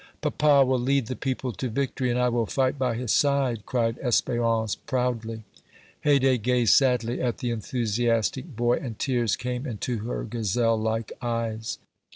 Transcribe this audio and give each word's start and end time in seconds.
"Papa 0.21 0.65
will 0.65 0.79
lead 0.79 1.05
the 1.05 1.15
people 1.15 1.51
to 1.51 1.69
victory, 1.69 2.09
and 2.09 2.17
I 2.19 2.27
will 2.29 2.47
fight 2.47 2.79
by 2.79 2.95
his 2.95 3.11
side!" 3.13 3.67
cried 3.67 3.97
Espérance, 3.99 4.75
proudly. 4.87 5.43
Haydée 6.03 6.41
gazed 6.41 6.73
sadly 6.73 7.21
at 7.21 7.37
the 7.37 7.51
enthusiastic 7.51 8.55
boy, 8.55 8.77
and 8.81 8.97
tears 8.97 9.35
came 9.35 9.67
into 9.67 9.99
her 9.99 10.23
gazelle 10.23 10.79
like 10.79 11.11
eyes. 11.21 11.77